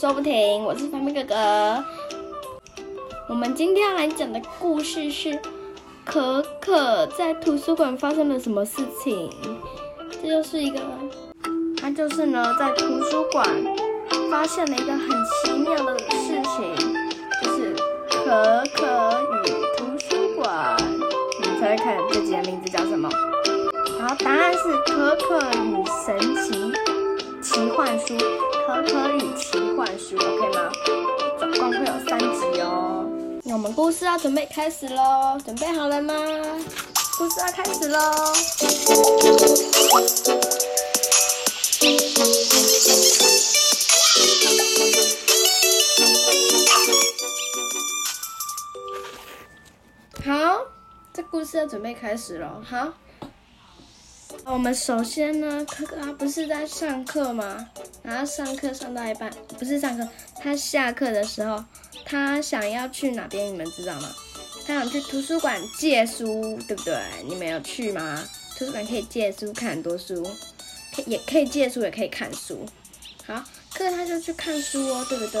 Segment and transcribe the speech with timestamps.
[0.00, 1.84] 说不停，我是方便哥哥。
[3.28, 5.38] 我们今天要来讲的故事是
[6.06, 9.28] 可可在图书馆发生了什么事情。
[10.10, 10.80] 这就是一个，
[11.76, 13.46] 他就是呢在图书馆
[14.30, 16.74] 发现了一个很奇妙的事情，
[17.42, 17.74] 就是
[18.08, 20.78] 可可与图书馆。
[21.42, 23.06] 你们猜猜看，这几个名字叫什么？
[24.00, 26.72] 好，答案是可可与神奇
[27.42, 28.16] 奇幻书。
[28.70, 30.70] 可可与奇幻书，OK 吗？
[31.40, 33.04] 总共会有三集哦。
[33.42, 36.14] 那我们故事要准备开始喽，准备好了吗？
[37.18, 37.98] 故事要开始喽。
[50.24, 50.60] 好，
[51.12, 52.62] 这故事要准备开始了。
[52.64, 52.92] 好，
[54.52, 57.68] 我们首先呢，可可他不是在上课吗？
[58.02, 60.06] 然后上课上到一半，不是上课，
[60.42, 61.64] 他下课的时候，
[62.04, 63.46] 他想要去哪边？
[63.52, 64.12] 你们知道吗？
[64.66, 67.00] 他想去图书馆借书，对不对？
[67.28, 68.22] 你们有去吗？
[68.58, 70.20] 图书馆可以借书，看很多书，
[70.96, 72.66] 可也可以借书，也可以看书。
[73.24, 75.40] 好，可是他就去看书哦，对不对？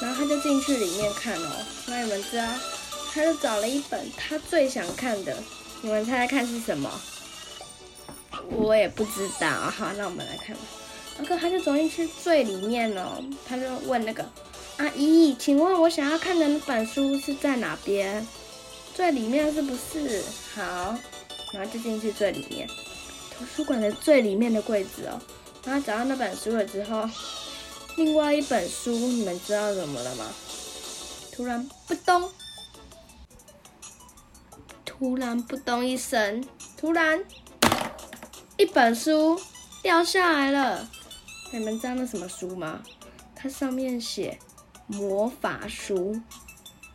[0.00, 1.50] 然后他就进去里面看哦。
[1.88, 2.46] 那你们知道，
[3.12, 5.36] 他就找了一本他最想看的，
[5.82, 6.88] 你们猜猜看是什么？
[8.50, 9.48] 我也不知道。
[9.48, 10.56] 好，那我们来看。
[11.16, 14.24] 然后他就走进去最里面了，他就问那个
[14.76, 18.26] 阿姨：“请问我想要看的那本书是在哪边？
[18.94, 20.22] 最里面是不是？”
[20.54, 20.96] 好，
[21.52, 22.68] 然后就进去最里面，
[23.36, 25.20] 图书馆的最里面的柜子哦。
[25.64, 27.08] 然后找到那本书了之后，
[27.96, 30.26] 另外一本书，你们知道怎么了吗？
[31.32, 32.30] 突然不咚，
[34.84, 36.44] 突然不咚一声，
[36.76, 37.22] 突然
[38.58, 39.40] 一本书
[39.84, 40.90] 掉下来了。
[41.52, 42.82] 你们知道那什么书吗？
[43.36, 44.36] 它上面写
[44.88, 46.20] 魔法书，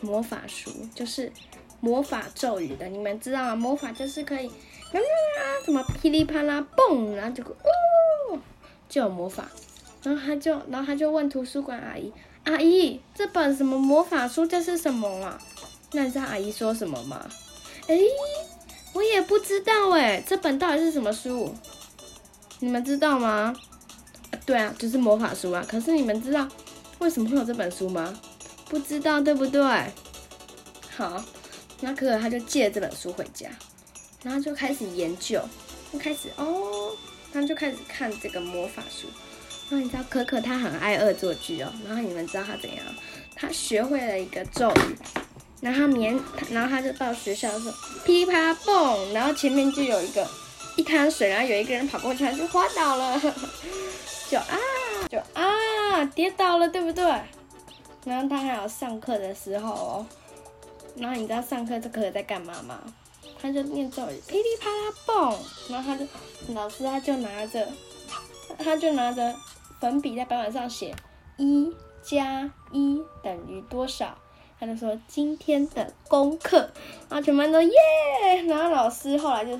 [0.00, 1.32] 魔法书就是
[1.78, 2.88] 魔法咒语的。
[2.88, 3.54] 你们知道吗？
[3.54, 8.40] 魔法就是可以啊什么噼里啪啦蹦，然后就哦
[8.88, 9.48] 就有魔法。
[10.02, 12.12] 然后他就然后他就问图书馆阿姨
[12.42, 15.40] ：“阿姨，这本什么魔法书这是什么啊？”
[15.92, 17.24] 那你知道阿姨说什么吗？
[17.86, 17.96] 哎，
[18.94, 21.54] 我也不知道哎，这本到底是什么书？
[22.60, 23.54] 你们知道吗？
[24.46, 25.64] 对啊，就是魔法书啊。
[25.68, 26.48] 可是你们知道
[27.00, 28.18] 为什么会有这本书吗？
[28.68, 29.60] 不知道，对不对？
[30.96, 31.22] 好，
[31.80, 33.48] 那可可他就借这本书回家，
[34.22, 35.40] 然后就开始研究，
[35.92, 36.92] 就开始哦，
[37.32, 39.08] 他就开始看这个魔法书。
[39.70, 41.72] 然后你知道可可他很爱恶作剧哦。
[41.86, 42.84] 然后你们知道他怎样？
[43.34, 44.96] 他学会了一个咒语，
[45.64, 46.20] 然后棉，
[46.50, 47.72] 然后他就到学校说
[48.04, 50.28] 噼里啪啦蹦，然后前面就有一个
[50.76, 53.18] 一滩水，然后有一个人跑过去，他就滑倒了。
[54.28, 54.58] 就啊，
[55.08, 57.02] 就啊，跌倒了，对不对？
[58.04, 60.06] 然后他还有上课的时候哦，
[60.96, 62.78] 然后你知道上课这课在干嘛吗？
[63.40, 65.38] 他就念咒语，噼里啪啦蹦，
[65.70, 66.06] 然后他就
[66.52, 67.66] 老师他就拿着，
[68.58, 69.34] 他就拿着
[69.80, 70.94] 粉笔在白板上写
[71.38, 74.14] 一加一等于多少，
[74.58, 76.58] 他就说今天的功课，
[77.08, 77.72] 然后全班都耶，
[78.48, 79.58] 然后老师后来就，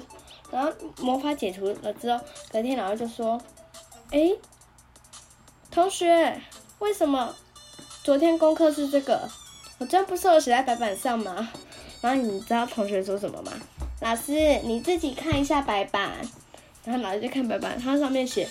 [0.51, 3.41] 然后魔法解除了之后，隔天老师就说，
[4.11, 4.33] 哎。
[5.71, 6.41] 同学，
[6.79, 7.35] 为什么
[8.05, 9.29] 昨天功课是这个？
[9.79, 11.51] 我这不是有写在白板上吗？
[12.01, 13.51] 然后你知道同学说什么吗？
[14.01, 16.13] 老师，你自己看一下白板。
[16.85, 18.49] 然后老师就看白板，它上面写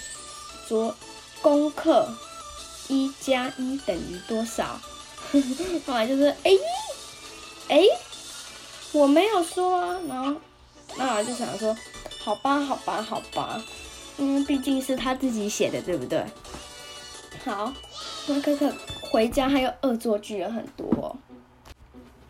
[0.68, 0.94] 昨
[1.42, 2.10] 功课
[2.90, 4.78] 一加一等于多少？
[5.86, 6.52] 后来就是哎
[7.70, 7.82] 哎，
[8.92, 10.00] 我没有说啊。
[10.08, 10.40] 然后
[10.98, 11.76] 那老师就想说，
[12.20, 13.62] 好吧，好吧，好吧，
[14.18, 16.24] 因为毕竟是他自己写的，对不对？
[17.44, 17.74] 好，
[18.28, 18.72] 那可可
[19.02, 21.16] 回家还有恶作剧了很多。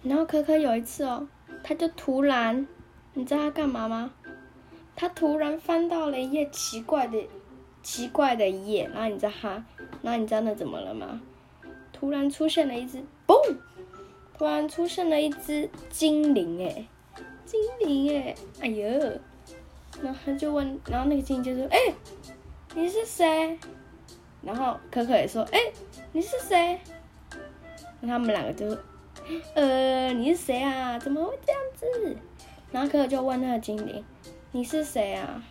[0.02, 1.28] 然后可可有一次哦，
[1.62, 2.66] 他就突然，
[3.14, 4.12] 你知道他干嘛吗？
[4.96, 7.18] 他突然翻到了一页奇怪的、
[7.82, 9.50] 奇怪的页，然后你知道他，
[10.02, 11.20] 然后你知道那怎么了吗？
[12.04, 13.56] 突然出现了一只，嘣！
[14.38, 16.86] 突然出现了一只精灵，哎，
[17.46, 18.84] 精灵，哎，哎呦！
[20.02, 21.80] 然后他就问，然后那个精灵就说：“哎，
[22.76, 23.58] 你是谁？”
[24.44, 25.58] 然后可可也说：“哎，
[26.12, 26.78] 你是谁？”
[28.02, 28.78] 那他们两个就
[29.56, 31.00] ：“呃，你是谁啊？
[31.00, 32.18] 怎么会这样子？”
[32.70, 34.04] 然后可可就问那个精灵
[34.52, 35.42] ：“你是谁啊？”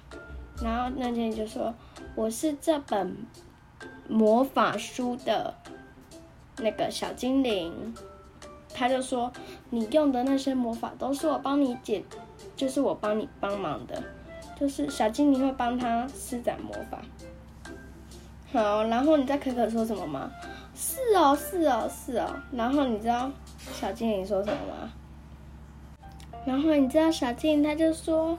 [0.63, 1.75] 然后那精灵就说
[2.15, 3.17] ：“我是这本
[4.07, 5.55] 魔法书的
[6.63, 7.95] 那个小精灵。”
[8.75, 9.31] 他就说
[9.69, 12.03] ：“你用的那些魔法都是我帮你解，
[12.57, 14.03] 就是我帮你帮忙的，
[14.59, 17.03] 就是小精灵会帮他施展魔法。”
[18.51, 20.31] 好，然后你知道可可说什么吗？
[20.75, 22.27] 是哦，是哦，是哦。
[22.51, 23.31] 然后你知道
[23.73, 24.93] 小精灵说什么吗？
[26.47, 28.37] 然后你知道小精灵他就说：“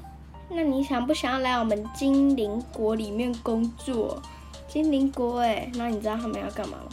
[0.50, 4.20] 那你想不想要来我们精灵国里面工作？
[4.68, 6.90] 精灵国哎，那你知道他们要干嘛吗？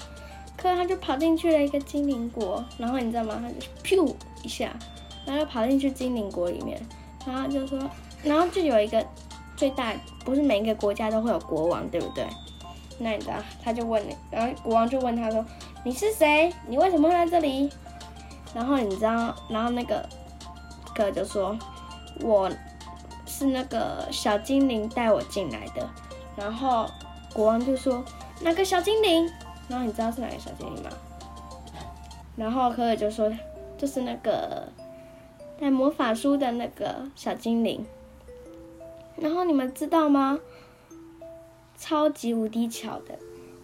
[0.60, 3.40] 可他就跑进去了一个精灵国，然后你知道吗？
[3.40, 4.70] 他就噗一下，
[5.24, 6.78] 然后就跑进去精灵国里面，
[7.26, 7.78] 然后就说，
[8.22, 9.02] 然后就有一个
[9.56, 12.26] 最大，不是每一个国家都会有国王，对不对？
[12.98, 15.42] 那你知道，他就问你，然后国王就问他说
[15.82, 16.52] ：“你是谁？
[16.66, 17.70] 你为什么会在这里？”
[18.52, 20.06] 然后你知道，然后那个
[20.94, 21.58] 哥就说
[22.20, 22.50] ：“我
[23.24, 25.88] 是那个小精灵带我进来的。”
[26.36, 26.86] 然后
[27.32, 28.04] 国王就说
[28.42, 29.26] ：“那个小精灵？”
[29.70, 30.90] 然后你知道是哪个小精灵吗？
[32.36, 33.32] 然后可可就说
[33.78, 34.66] ：“就是那个
[35.60, 37.86] 带魔法书的那个小精灵。”
[39.16, 40.40] 然后你们知道吗？
[41.76, 43.18] 超级无敌巧的，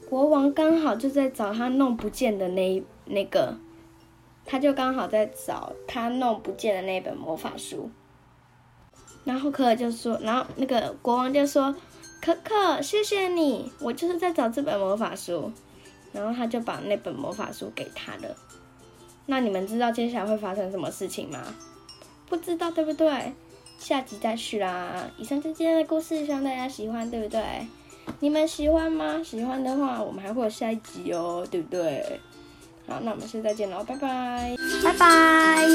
[0.09, 3.57] 国王刚好就在找他弄不见的那那个，
[4.45, 7.91] 他就刚好在找他弄不见的那本魔法书。
[9.25, 11.75] 然后可可就说，然后那个国王就说
[12.23, 15.51] ：“可可，谢谢你，我就是在找这本魔法书。”
[16.17, 18.35] 然后他就把那本魔法书给他了。
[19.27, 21.43] 那你们知道接下来会发生什么事情吗？
[22.29, 23.33] 不知道对不对？
[23.79, 25.09] 下集再续啦。
[25.19, 27.43] 以上就是今天的故事，希望大家喜欢，对不对？
[28.21, 29.21] 你们喜欢吗？
[29.23, 32.19] 喜欢的话，我们还会有下一集哦，对不对？
[32.89, 35.67] 好，那我们下次再见喽，拜拜，拜拜。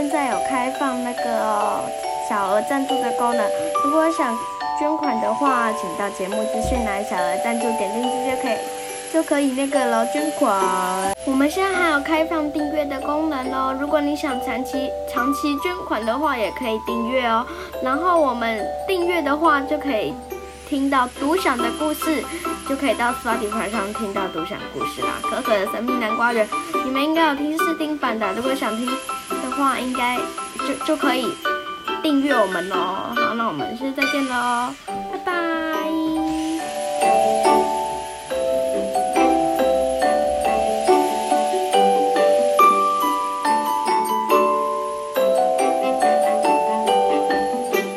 [0.00, 1.84] 现在有开放那个
[2.26, 3.46] 小额赞助的功能，
[3.84, 4.34] 如果想。
[4.78, 8.56] 捐款的话，请到节目资讯栏小额赞助点进去就可以，
[9.12, 11.12] 就可以那个了捐款。
[11.26, 17.44] 我们现在还有开放订阅的功能哦，如果你想长期长期捐款的话，也可以订阅哦。
[17.82, 20.14] 然后我们订阅的话，就可以
[20.66, 22.24] 听到独享的故事，
[22.66, 25.08] 就可以到 Spotify 上听到独享故事啦。
[25.20, 26.48] 可可的神秘南瓜人，
[26.86, 28.88] 你们应该有听试听版的，如果想听
[29.60, 30.16] 话应该
[30.66, 31.26] 就就可以
[32.02, 32.76] 订阅我们喽。
[33.14, 36.19] 好，那我们是再见喽，拜拜。